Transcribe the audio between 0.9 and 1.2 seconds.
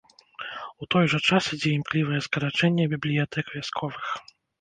той жа